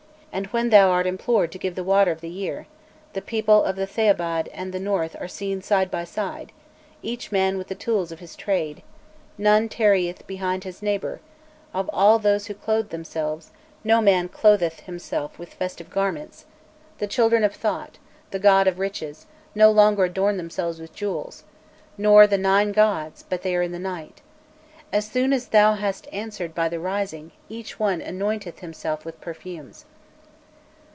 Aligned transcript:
And 0.33 0.45
when 0.47 0.69
thou 0.69 0.87
art 0.91 1.05
implored 1.07 1.51
to 1.51 1.57
give 1.57 1.75
the 1.75 1.83
water 1.83 2.09
of 2.09 2.21
the 2.21 2.29
year, 2.29 2.65
the 3.11 3.21
people 3.21 3.65
of 3.65 3.75
the 3.75 3.85
Thebai'd 3.85 4.47
and 4.53 4.69
of 4.69 4.71
the 4.71 4.79
North 4.79 5.13
are 5.19 5.27
seen 5.27 5.61
side 5.61 5.91
by 5.91 6.05
side, 6.05 6.53
each 7.03 7.33
man 7.33 7.57
with 7.57 7.67
the 7.67 7.75
tools 7.75 8.13
of 8.13 8.19
his 8.19 8.37
trade, 8.37 8.81
none 9.37 9.67
tarrieth 9.67 10.25
behind 10.27 10.63
his 10.63 10.81
neighbour; 10.81 11.19
of 11.73 11.89
all 11.91 12.17
those 12.17 12.47
who 12.47 12.53
clothed 12.53 12.91
themselves, 12.91 13.51
no 13.83 13.99
man 13.99 14.29
clotheth 14.29 14.79
himself 14.85 15.37
(with 15.37 15.53
festive 15.53 15.89
garments) 15.89 16.45
the 16.99 17.07
children 17.07 17.43
of 17.43 17.53
Thot, 17.53 17.97
the 18.29 18.39
god 18.39 18.67
of 18.67 18.79
riches, 18.79 19.25
no 19.53 19.69
longer 19.69 20.05
adorn 20.05 20.37
themselves 20.37 20.79
with 20.79 20.95
jewels, 20.95 21.43
nor 21.97 22.25
the 22.25 22.37
Nine 22.37 22.71
gods, 22.71 23.25
but 23.27 23.41
they 23.41 23.53
are 23.53 23.63
in 23.63 23.73
the 23.73 23.77
night! 23.79 24.21
As 24.93 25.05
soon 25.11 25.33
as 25.33 25.47
thou 25.47 25.73
hast 25.73 26.07
answered 26.13 26.55
by 26.55 26.69
the 26.69 26.79
rising, 26.79 27.33
each 27.49 27.77
one 27.81 27.99
anointeth 28.01 28.59
himself 28.59 29.03
with 29.03 29.19
perfumes. 29.19 29.83